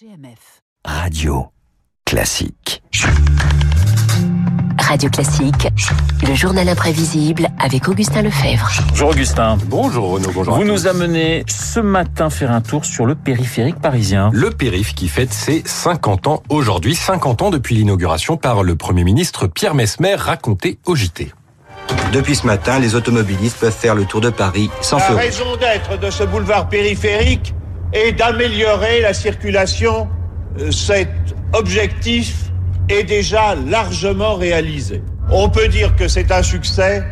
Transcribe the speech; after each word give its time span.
GMF. 0.00 0.62
Radio 0.84 1.52
classique. 2.04 2.82
Radio 4.80 5.08
Classique, 5.08 5.68
le 6.26 6.34
journal 6.34 6.68
imprévisible 6.68 7.46
avec 7.60 7.86
Augustin 7.86 8.22
Lefebvre. 8.22 8.68
Bonjour 8.88 9.10
Augustin. 9.10 9.56
Bonjour 9.66 10.10
Renaud, 10.10 10.32
bonjour. 10.34 10.56
Vous 10.56 10.62
à 10.62 10.64
nous 10.64 10.78
tous. 10.78 10.86
amenez 10.88 11.44
ce 11.46 11.78
matin 11.78 12.28
faire 12.28 12.50
un 12.50 12.60
tour 12.60 12.84
sur 12.84 13.06
le 13.06 13.14
périphérique 13.14 13.76
parisien. 13.76 14.30
Le 14.32 14.50
périph 14.50 14.96
qui 14.96 15.06
fête 15.06 15.32
ses 15.32 15.62
50 15.64 16.26
ans 16.26 16.42
aujourd'hui, 16.48 16.96
50 16.96 17.42
ans 17.42 17.50
depuis 17.50 17.76
l'inauguration 17.76 18.36
par 18.36 18.64
le 18.64 18.74
Premier 18.74 19.04
ministre 19.04 19.46
Pierre 19.46 19.76
Mesmer 19.76 20.16
raconté 20.16 20.80
au 20.86 20.96
JT. 20.96 21.32
Depuis 22.12 22.34
ce 22.34 22.48
matin, 22.48 22.80
les 22.80 22.96
automobilistes 22.96 23.58
peuvent 23.58 23.72
faire 23.72 23.94
le 23.94 24.06
tour 24.06 24.20
de 24.20 24.30
Paris 24.30 24.70
sans 24.80 24.98
La 24.98 25.04
feu. 25.04 25.14
raison 25.14 25.56
d'être 25.56 26.00
de 26.00 26.10
ce 26.10 26.24
boulevard 26.24 26.68
périphérique 26.68 27.54
est 27.94 28.12
d'améliorer 28.12 29.00
la 29.00 29.14
circulation. 29.14 30.08
Euh, 30.58 30.70
Cet 30.70 31.10
objectif 31.52 32.50
est 32.88 33.04
déjà 33.04 33.54
largement 33.54 34.34
réalisé. 34.34 35.02
On 35.30 35.48
peut 35.48 35.68
dire 35.68 35.96
que 35.96 36.08
c'est 36.08 36.30
un 36.30 36.42
succès 36.42 37.02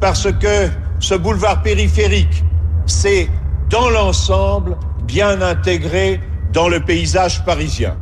parce 0.00 0.32
que 0.32 0.68
ce 1.00 1.14
boulevard 1.14 1.62
périphérique 1.62 2.44
s'est, 2.86 3.28
dans 3.68 3.90
l'ensemble, 3.90 4.76
bien 5.02 5.42
intégré 5.42 6.20
dans 6.52 6.68
le 6.68 6.80
paysage 6.80 7.44
parisien. 7.44 7.96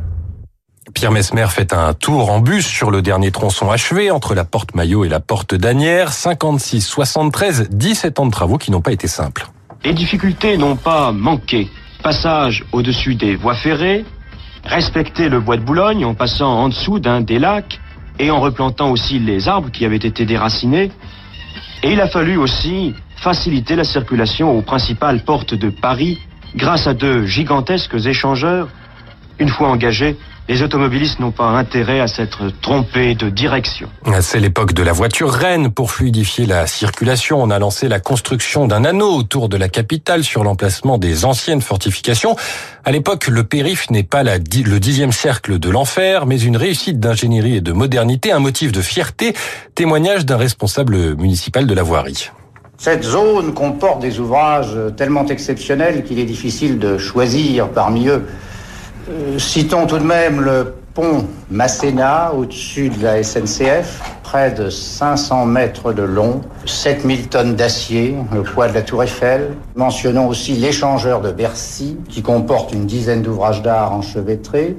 Pierre 0.94 1.12
Mesmer 1.12 1.46
fait 1.48 1.72
un 1.72 1.94
tour 1.94 2.30
en 2.30 2.40
bus 2.40 2.66
sur 2.66 2.90
le 2.90 3.02
dernier 3.02 3.30
tronçon 3.30 3.70
achevé 3.70 4.10
entre 4.10 4.34
la 4.34 4.44
porte 4.44 4.74
Maillot 4.74 5.04
et 5.04 5.08
la 5.08 5.20
porte 5.20 5.54
d'Anières. 5.54 6.12
56, 6.12 6.82
73, 6.82 7.68
17 7.70 8.20
ans 8.20 8.26
de 8.26 8.30
travaux 8.30 8.58
qui 8.58 8.70
n'ont 8.70 8.80
pas 8.80 8.92
été 8.92 9.08
simples. 9.08 9.46
Les 9.84 9.94
difficultés 9.94 10.56
n'ont 10.56 10.76
pas 10.76 11.10
manqué. 11.12 11.68
Passage 12.02 12.64
au-dessus 12.72 13.14
des 13.14 13.36
voies 13.36 13.54
ferrées, 13.54 14.04
respecter 14.64 15.28
le 15.28 15.38
bois 15.38 15.56
de 15.56 15.62
Boulogne 15.62 16.04
en 16.04 16.14
passant 16.14 16.52
en 16.52 16.68
dessous 16.68 16.98
d'un 16.98 17.20
des 17.20 17.38
lacs 17.38 17.80
et 18.18 18.32
en 18.32 18.40
replantant 18.40 18.90
aussi 18.90 19.20
les 19.20 19.48
arbres 19.48 19.70
qui 19.70 19.84
avaient 19.84 19.96
été 19.96 20.24
déracinés. 20.26 20.90
Et 21.84 21.92
il 21.92 22.00
a 22.00 22.08
fallu 22.08 22.36
aussi 22.36 22.94
faciliter 23.16 23.76
la 23.76 23.84
circulation 23.84 24.50
aux 24.50 24.62
principales 24.62 25.20
portes 25.24 25.54
de 25.54 25.70
Paris 25.70 26.18
grâce 26.56 26.88
à 26.88 26.94
deux 26.94 27.24
gigantesques 27.24 27.94
échangeurs. 27.94 28.68
Une 29.42 29.48
fois 29.48 29.70
engagés, 29.70 30.16
les 30.48 30.62
automobilistes 30.62 31.18
n'ont 31.18 31.32
pas 31.32 31.46
intérêt 31.48 31.98
à 31.98 32.06
s'être 32.06 32.52
trompés 32.62 33.16
de 33.16 33.28
direction. 33.28 33.88
C'est 34.20 34.38
l'époque 34.38 34.72
de 34.72 34.84
la 34.84 34.92
voiture 34.92 35.32
reine. 35.32 35.72
Pour 35.72 35.90
fluidifier 35.90 36.46
la 36.46 36.68
circulation, 36.68 37.42
on 37.42 37.50
a 37.50 37.58
lancé 37.58 37.88
la 37.88 37.98
construction 37.98 38.68
d'un 38.68 38.84
anneau 38.84 39.12
autour 39.16 39.48
de 39.48 39.56
la 39.56 39.68
capitale 39.68 40.22
sur 40.22 40.44
l'emplacement 40.44 40.96
des 40.96 41.24
anciennes 41.24 41.60
fortifications. 41.60 42.36
À 42.84 42.92
l'époque, 42.92 43.26
le 43.26 43.42
périph 43.42 43.90
n'est 43.90 44.04
pas 44.04 44.22
la 44.22 44.38
le 44.38 44.78
dixième 44.78 45.10
cercle 45.10 45.58
de 45.58 45.70
l'enfer, 45.70 46.24
mais 46.24 46.40
une 46.40 46.56
réussite 46.56 47.00
d'ingénierie 47.00 47.56
et 47.56 47.60
de 47.60 47.72
modernité, 47.72 48.30
un 48.30 48.38
motif 48.38 48.70
de 48.70 48.80
fierté, 48.80 49.34
témoignage 49.74 50.24
d'un 50.24 50.36
responsable 50.36 51.16
municipal 51.16 51.66
de 51.66 51.74
la 51.74 51.82
voirie. 51.82 52.30
Cette 52.78 53.02
zone 53.02 53.54
comporte 53.54 54.00
des 54.00 54.20
ouvrages 54.20 54.78
tellement 54.96 55.26
exceptionnels 55.26 56.04
qu'il 56.04 56.20
est 56.20 56.26
difficile 56.26 56.78
de 56.78 56.96
choisir 56.96 57.70
parmi 57.70 58.06
eux. 58.06 58.24
Euh, 59.10 59.38
citons 59.38 59.86
tout 59.86 59.98
de 59.98 60.04
même 60.04 60.40
le 60.40 60.74
pont 60.94 61.24
Masséna 61.50 62.32
au-dessus 62.34 62.88
de 62.88 63.02
la 63.02 63.22
SNCF, 63.22 64.00
près 64.22 64.52
de 64.52 64.70
500 64.70 65.46
mètres 65.46 65.92
de 65.92 66.02
long, 66.02 66.40
7000 66.66 67.28
tonnes 67.28 67.56
d'acier, 67.56 68.14
le 68.32 68.42
poids 68.42 68.68
de 68.68 68.74
la 68.74 68.82
tour 68.82 69.02
Eiffel. 69.02 69.56
Mentionnons 69.74 70.28
aussi 70.28 70.52
l'échangeur 70.52 71.20
de 71.20 71.32
Bercy, 71.32 71.96
qui 72.08 72.22
comporte 72.22 72.72
une 72.72 72.86
dizaine 72.86 73.22
d'ouvrages 73.22 73.62
d'art 73.62 73.92
enchevêtrés. 73.92 74.76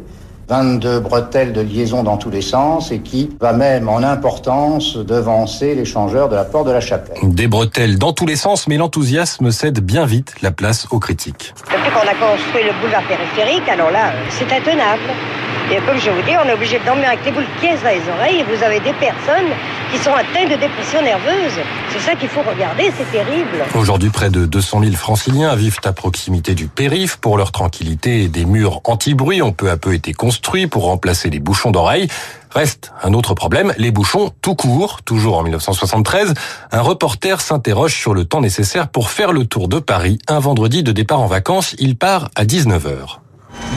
22 0.48 1.00
bretelles 1.00 1.54
de 1.54 1.62
liaison 1.62 2.04
dans 2.04 2.18
tous 2.18 2.30
les 2.30 2.42
sens 2.42 2.92
et 2.92 3.00
qui 3.00 3.30
va 3.40 3.54
même 3.54 3.90
en 3.90 3.98
importance 3.98 4.98
devancer 4.98 5.76
l'échangeur 5.76 6.30
de 6.30 6.36
la 6.36 6.44
porte 6.44 6.68
de 6.68 6.72
la 6.72 6.82
chapelle. 6.82 7.18
Des 7.24 7.48
bretelles 7.48 7.98
dans 7.98 8.14
tous 8.14 8.26
les 8.26 8.36
sens, 8.36 8.68
mais 8.68 8.78
l'enthousiasme 8.78 9.52
cède 9.52 9.80
bien 9.80 10.06
vite 10.06 10.34
la 10.42 10.52
place 10.52 10.88
aux 10.92 11.00
critiques. 11.00 11.54
Depuis 11.72 11.92
qu'on 11.92 12.08
a 12.08 12.14
construit 12.14 12.64
le 12.64 12.80
boulevard 12.82 13.04
périphérique, 13.08 13.68
alors 13.70 13.92
là, 13.92 14.08
euh, 14.08 14.26
c'est 14.30 14.52
intenable. 14.52 15.02
Et 15.72 15.78
comme 15.86 15.98
je 15.98 16.10
vous 16.10 16.22
dis, 16.24 16.34
on 16.44 16.48
est 16.48 16.54
obligé 16.54 16.78
de 16.78 16.86
dormir 16.86 17.08
avec 17.08 17.26
les 17.26 17.32
boules 17.32 17.46
de 17.46 17.60
pièces 17.60 17.82
dans 17.82 17.90
les 17.90 18.02
oreilles 18.12 18.40
et 18.40 18.44
vous 18.44 18.64
avez 18.64 18.80
des 18.80 18.94
personnes 18.94 19.50
qui 19.92 19.98
sont 19.98 20.12
atteintes 20.12 20.50
de 20.50 20.56
dépression 20.56 21.02
nerveuse. 21.02 21.54
C'est 21.90 22.00
ça 22.00 22.16
qu'il 22.16 22.28
faut 22.28 22.42
regarder, 22.42 22.92
c'est 22.98 23.12
terrible. 23.12 23.64
Aujourd'hui, 23.76 24.10
près 24.10 24.30
de 24.30 24.46
200 24.46 24.82
000 24.82 24.94
franciliens 24.94 25.56
vivent 25.56 25.80
à 25.86 25.94
proximité 25.94 26.54
du 26.54 26.68
périph. 26.68 27.18
Pour 27.18 27.38
leur 27.38 27.52
tranquillité, 27.52 28.28
des 28.28 28.46
murs 28.46 28.82
anti-bruit 28.84 29.42
ont 29.42 29.54
peu 29.54 29.70
à 29.70 29.78
peu 29.78 29.94
été 29.94 30.14
construits 30.14 30.68
pour 30.68 30.84
remplacer 30.84 31.30
les 31.30 31.40
bouchons 31.40 31.72
d'oreilles. 31.72 32.08
Reste 32.52 32.92
un 33.02 33.14
autre 33.14 33.34
problème, 33.34 33.74
les 33.78 33.92
bouchons 33.92 34.32
tout 34.42 34.56
court, 34.56 35.02
toujours 35.02 35.38
en 35.38 35.44
1973. 35.44 36.34
Un 36.72 36.82
reporter 36.82 37.42
s'interroge 37.42 37.96
sur 37.96 38.14
le 38.14 38.26
temps 38.26 38.42
nécessaire 38.42 38.90
pour 38.90 39.10
faire 39.10 39.32
le 39.32 39.46
tour 39.46 39.68
de 39.68 39.80
Paris. 39.80 40.20
Un 40.28 40.40
vendredi 40.40 40.84
de 40.84 40.92
départ 40.92 41.22
en 41.22 41.28
vacances, 41.28 41.76
il 41.80 41.96
part 41.96 42.30
à 42.36 42.46
19h. 42.46 43.20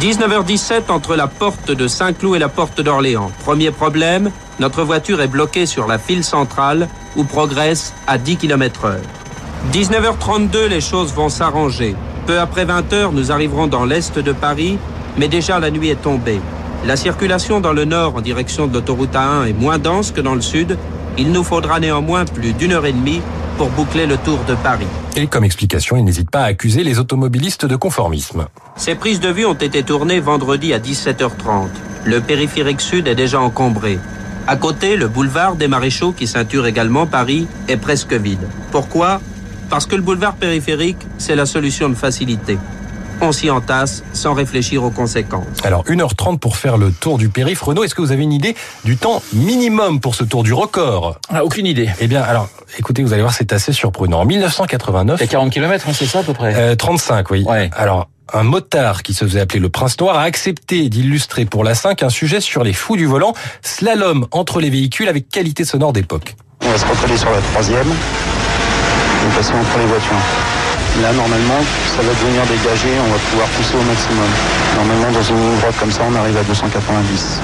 19h17 0.01 0.91
entre 0.91 1.17
la 1.17 1.27
porte 1.27 1.71
de 1.71 1.89
Saint-Cloud 1.89 2.37
et 2.37 2.39
la 2.39 2.49
porte 2.49 2.81
d'Orléans. 2.81 3.31
Premier 3.45 3.71
problème, 3.71 4.31
notre 4.61 4.83
voiture 4.83 5.21
est 5.21 5.29
bloquée 5.29 5.67
sur 5.67 5.87
la 5.87 5.99
file 5.99 6.23
centrale 6.25 6.89
où 7.17 7.25
progresse 7.25 7.95
à 8.07 8.19
10 8.19 8.37
km 8.37 8.85
heure. 8.85 9.01
19h32, 9.73 10.67
les 10.67 10.81
choses 10.81 11.13
vont 11.15 11.29
s'arranger. 11.29 11.97
Peu 12.27 12.39
après 12.39 12.67
20h, 12.67 13.13
nous 13.13 13.33
arriverons 13.33 13.67
dans 13.67 13.85
l'est 13.85 14.19
de 14.19 14.33
Paris, 14.33 14.79
mais 15.17 15.29
déjà 15.29 15.59
la 15.59 15.71
nuit 15.71 15.89
est 15.89 16.03
tombée. 16.03 16.41
La 16.85 16.97
circulation 16.97 17.61
dans 17.61 17.73
le 17.73 17.85
nord 17.85 18.17
en 18.17 18.21
direction 18.21 18.67
de 18.67 18.75
l'autoroute 18.75 19.15
A1 19.15 19.49
est 19.49 19.55
moins 19.55 19.79
dense 19.79 20.13
que 20.13 20.21
dans 20.21 20.35
le 20.35 20.41
sud. 20.41 20.79
Il 21.19 21.33
nous 21.33 21.43
faudra 21.43 21.81
néanmoins 21.81 22.27
plus 22.27 22.53
d'une 22.53 22.73
heure 22.73 22.87
et 22.87 22.93
demie 22.93 23.23
pour 23.57 23.71
boucler 23.71 24.07
le 24.07 24.19
tour 24.19 24.39
de 24.47 24.55
Paris. 24.55 24.87
Et 25.19 25.29
comme 25.29 25.45
explication, 25.45 25.97
il 25.97 26.05
n'hésite 26.05 26.31
pas 26.31 26.43
à 26.43 26.45
accuser 26.45 26.85
les 26.85 26.99
automobilistes 26.99 27.65
de 27.65 27.75
conformisme. 27.75 28.49
Ces 28.77 28.95
prises 28.95 29.19
de 29.19 29.31
vue 29.31 29.47
ont 29.47 29.55
été 29.55 29.83
tournées 29.83 30.21
vendredi 30.21 30.75
à 30.75 30.79
17h30. 30.79 31.69
Le 32.05 32.21
périphérique 32.21 32.83
sud 32.83 33.09
est 33.09 33.15
déjà 33.15 33.41
encombré. 33.41 33.99
À 34.47 34.57
côté, 34.57 34.95
le 34.95 35.09
boulevard 35.09 35.57
des 35.57 35.69
Maréchaux, 35.69 36.13
qui 36.13 36.27
ceinture 36.27 36.67
également 36.67 37.07
Paris, 37.07 37.49
est 37.67 37.79
presque 37.79 38.13
vide. 38.13 38.47
Pourquoi? 38.71 39.23
Parce 39.71 39.87
que 39.87 39.97
le 39.97 40.03
boulevard 40.03 40.35
périphérique, 40.35 40.99
c'est 41.17 41.35
la 41.35 41.47
solution 41.47 41.89
de 41.89 41.95
facilité. 41.95 42.59
On 43.21 43.33
s'y 43.33 43.51
entasse 43.51 44.05
sans 44.13 44.35
réfléchir 44.35 44.85
aux 44.85 44.91
conséquences. 44.91 45.47
Alors, 45.65 45.85
1h30 45.85 46.39
pour 46.39 46.57
faire 46.57 46.77
le 46.77 46.93
tour 46.93 47.17
du 47.19 47.29
périph. 47.31 47.63
Renaud, 47.63 47.83
est-ce 47.85 47.95
que 47.95 48.03
vous 48.03 48.13
avez 48.13 48.23
une 48.23 48.33
idée 48.33 48.55
du 48.85 48.97
temps 48.97 49.23
minimum 49.33 50.01
pour 50.01 50.15
ce 50.15 50.25
tour 50.25 50.43
du 50.43 50.53
record? 50.53 51.19
Ah, 51.33 51.43
aucune 51.45 51.67
idée. 51.67 51.89
Eh 52.01 52.09
bien, 52.09 52.23
alors, 52.23 52.49
écoutez, 52.79 53.03
vous 53.03 53.13
allez 53.13 53.23
voir, 53.23 53.33
c'est 53.35 53.53
assez 53.53 53.73
surprenant. 53.73 54.21
En 54.21 54.25
1989, 54.27 55.19
Il 55.21 55.25
y 55.25 55.27
a 55.27 55.31
40 55.31 55.51
km, 55.51 55.87
c'est 55.95 56.07
ça 56.07 56.19
à 56.19 56.23
peu 56.23 56.35
près? 56.35 56.55
Euh, 56.55 56.75
35, 56.77 57.31
oui. 57.31 57.45
Ouais. 57.49 57.71
Alors, 57.75 58.09
un 58.35 58.43
motard 58.43 59.03
qui 59.03 59.15
se 59.15 59.25
faisait 59.25 59.41
appeler 59.41 59.61
le 59.61 59.69
Prince 59.71 59.99
Noir 59.99 60.19
a 60.19 60.23
accepté 60.23 60.89
d'illustrer 60.89 61.45
pour 61.47 61.65
la 61.65 61.75
5 61.75 62.03
un 62.03 62.11
sujet 62.11 62.41
sur 62.41 62.65
les 62.65 62.73
fous 62.75 62.97
du 62.97 63.07
volant, 63.07 63.33
slalom 63.63 64.27
entre 64.33 64.61
les 64.61 64.69
véhicules 64.69 65.09
avec 65.09 65.29
qualité 65.29 65.65
sonore 65.65 65.93
d'époque. 65.93 66.35
On 66.63 66.69
va 66.69 66.77
se 66.77 66.85
recoller 66.85 67.17
sur 67.17 67.31
la 67.31 67.41
troisième 67.41 67.87
et 67.89 69.37
passer 69.37 69.53
entre 69.53 69.79
les 69.79 69.87
voitures. 69.87 70.17
Là, 71.03 71.13
normalement, 71.13 71.61
ça 71.95 72.03
va 72.03 72.09
devenir 72.09 72.43
dégagé, 72.47 72.89
on 72.99 73.13
va 73.13 73.19
pouvoir 73.31 73.49
pousser 73.49 73.75
au 73.77 73.83
maximum. 73.83 74.29
Normalement, 74.77 75.13
dans 75.13 75.23
une 75.23 75.37
ligne 75.37 75.59
droite 75.59 75.75
comme 75.79 75.93
ça, 75.93 76.01
on 76.11 76.15
arrive 76.15 76.37
à 76.39 76.43
290. 76.43 77.41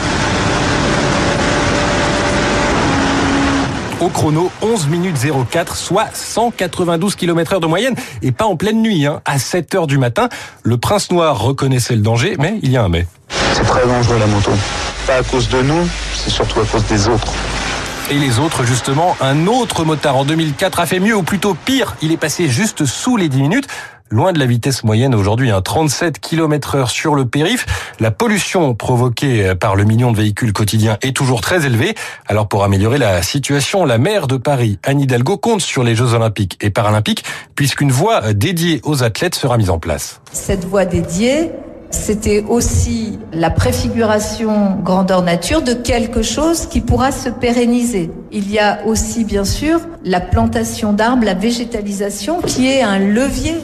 Au 4.01 4.09
chrono, 4.09 4.51
11 4.63 4.89
minutes 4.89 5.17
04, 5.51 5.77
soit 5.77 6.07
192 6.15 7.15
km 7.15 7.53
heure 7.53 7.61
de 7.61 7.67
moyenne, 7.67 7.95
et 8.23 8.33
pas 8.33 8.47
en 8.47 8.57
pleine 8.57 8.81
nuit, 8.81 9.07
hein. 9.07 9.21
à 9.27 9.39
7 9.39 9.75
heures 9.75 9.87
du 9.87 9.99
matin. 9.99 10.29
Le 10.63 10.79
Prince 10.79 11.11
Noir 11.11 11.39
reconnaissait 11.39 11.95
le 11.95 12.03
danger, 12.03 12.37
mais 12.39 12.59
il 12.63 12.73
y 12.73 12.77
a 12.79 12.85
un 12.85 12.89
mais. 12.89 13.07
C'est 13.53 13.65
très 13.65 13.87
dangereux 13.87 14.19
la 14.19 14.27
moto. 14.27 14.51
Pas 15.07 15.17
à 15.17 15.23
cause 15.23 15.49
de 15.51 15.61
nous, 15.63 15.87
c'est 16.15 16.31
surtout 16.31 16.61
à 16.61 16.65
cause 16.65 16.85
des 16.87 17.07
autres. 17.07 17.33
Et 18.13 18.19
les 18.19 18.39
autres, 18.39 18.65
justement, 18.65 19.17
un 19.23 19.47
autre 19.47 19.87
motard 19.87 20.19
en 20.19 20.27
2004 20.27 20.81
a 20.81 20.85
fait 20.85 21.01
mieux, 21.01 21.17
ou 21.17 21.23
plutôt 21.23 21.55
pire. 21.55 21.97
Il 22.03 22.13
est 22.13 22.19
passé 22.19 22.47
juste 22.47 22.85
sous 22.85 23.17
les 23.17 23.31
10 23.31 23.41
minutes. 23.41 23.67
Loin 24.11 24.35
de 24.35 24.39
la 24.39 24.45
vitesse 24.45 24.85
moyenne 24.85 25.15
aujourd'hui, 25.15 25.51
un 25.51 25.63
37 25.63 26.21
km 26.21 26.75
heure 26.75 26.91
sur 26.91 27.15
le 27.15 27.25
périph. 27.25 27.65
La 28.01 28.11
pollution 28.11 28.75
provoquée 28.75 29.55
par 29.55 29.77
le 29.77 29.85
million 29.85 30.13
de 30.13 30.19
véhicules 30.19 30.53
quotidiens 30.53 30.99
est 31.01 31.17
toujours 31.17 31.41
très 31.41 31.65
élevée. 31.65 31.95
Alors 32.27 32.49
pour 32.49 32.65
améliorer 32.65 32.99
la 32.99 33.23
situation, 33.23 33.87
la 33.87 33.97
maire 33.97 34.27
de 34.27 34.37
Paris, 34.37 34.79
Anne 34.83 35.01
Hidalgo, 35.01 35.39
compte 35.39 35.63
sur 35.63 35.83
les 35.83 35.97
Jeux 35.97 36.13
Olympiques 36.13 36.59
et 36.61 36.69
Paralympiques, 36.69 37.25
puisqu'une 37.55 37.93
voie 37.93 38.35
dédiée 38.35 38.83
aux 38.85 39.03
athlètes 39.03 39.35
sera 39.35 39.57
mise 39.57 39.71
en 39.71 39.79
place. 39.79 40.21
Cette 40.33 40.67
voie 40.67 40.85
dédiée, 40.85 41.51
c'était 41.93 42.45
aussi 42.49 43.19
la 43.33 43.51
préfiguration 43.51 44.77
grandeur 44.83 45.23
nature 45.23 45.63
de 45.63 45.75
quelque 45.75 46.23
chose 46.23 46.67
qui 46.67 46.81
pourra 46.81 47.13
se 47.13 47.29
pérenniser. 47.29 48.11
Il 48.33 48.51
y 48.51 48.59
a 48.59 48.81
aussi 48.87 49.25
bien 49.25 49.45
sûr 49.45 49.81
la 50.05 50.21
plantation 50.21 50.93
d'arbres, 50.93 51.25
la 51.25 51.35
végétalisation 51.35 52.41
qui 52.41 52.69
est 52.69 52.83
un 52.83 52.99
levier 52.99 53.57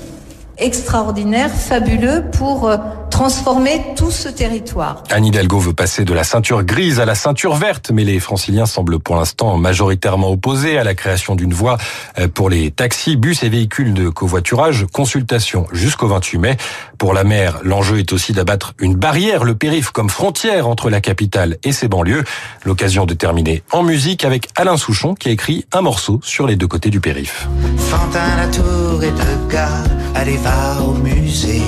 extraordinaire, 0.59 1.51
fabuleux 1.51 2.25
pour 2.33 2.69
euh, 2.69 2.77
transformer 3.19 3.83
tout 3.97 4.13
ce 4.13 4.29
territoire. 4.29 5.03
Anne 5.11 5.27
Hidalgo 5.27 5.59
veut 5.59 5.73
passer 5.73 6.05
de 6.05 6.15
la 6.15 6.23
ceinture 6.23 6.63
grise 6.63 7.01
à 7.01 7.05
la 7.05 7.17
ceinture 7.17 7.57
verte, 7.57 7.91
mais 7.93 8.05
les 8.05 8.21
franciliens 8.21 8.65
semblent 8.65 9.01
pour 9.01 9.17
l'instant 9.17 9.57
majoritairement 9.57 10.31
opposés 10.31 10.79
à 10.79 10.85
la 10.85 10.95
création 10.95 11.35
d'une 11.35 11.53
voie 11.53 11.79
euh, 12.21 12.29
pour 12.29 12.49
les 12.49 12.71
taxis, 12.71 13.17
bus 13.17 13.43
et 13.43 13.49
véhicules 13.49 13.93
de 13.93 14.09
covoiturage. 14.09 14.87
Consultation 14.93 15.67
jusqu'au 15.73 16.07
28 16.07 16.39
mai. 16.39 16.57
Pour 16.97 17.13
la 17.13 17.25
mer, 17.25 17.59
l'enjeu 17.65 17.99
est 17.99 18.13
aussi 18.13 18.33
d'abattre 18.33 18.75
une 18.79 18.95
barrière, 18.95 19.43
le 19.43 19.57
périph' 19.57 19.91
comme 19.91 20.11
frontière 20.11 20.69
entre 20.69 20.89
la 20.89 21.01
capitale 21.01 21.57
et 21.65 21.73
ses 21.73 21.89
banlieues. 21.89 22.23
L'occasion 22.65 23.05
de 23.05 23.15
terminer 23.15 23.65
en 23.73 23.83
musique 23.83 24.25
avec 24.25 24.47
Alain 24.55 24.77
Souchon 24.77 25.15
qui 25.15 25.29
a 25.29 25.33
écrit 25.33 25.67
un 25.73 25.81
morceau 25.81 26.21
sur 26.23 26.47
les 26.47 26.55
deux 26.55 26.69
côtés 26.69 26.91
du 26.91 27.01
périph'. 27.01 27.49
Fantin, 27.79 28.37
la 28.37 28.47
tour 28.47 29.03
et 29.03 29.11
deux 29.11 29.53
gars, 29.53 29.83
allez 30.15 30.37
va 30.37 30.81
au 30.83 30.93
musée. 30.93 31.63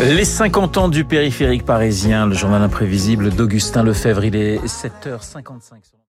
Les 0.00 0.24
50 0.24 0.76
ans 0.76 0.88
du 0.88 1.04
périphérique 1.04 1.64
parisien, 1.64 2.26
le 2.26 2.34
journal 2.34 2.60
imprévisible 2.60 3.30
d'Augustin 3.30 3.82
Lefebvre, 3.82 4.24
il 4.24 4.36
est 4.36 4.58
7h55. 4.64 5.92